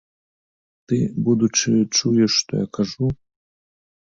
Ты, 0.91 0.97
будучы, 1.27 1.73
чуеш, 1.99 2.31
што 2.41 2.51
я 2.65 2.73
кажу? 2.79 3.07